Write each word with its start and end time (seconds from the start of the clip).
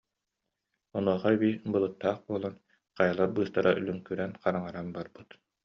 Онуоха 0.97 1.27
эбии, 1.35 1.59
былыттаах 1.73 2.17
буолан, 2.27 2.55
хайалар 2.97 3.29
быыстара 3.35 3.71
лүҥкүрэн, 3.85 4.31
хараҥаран 4.41 4.87
барбыт 4.95 5.29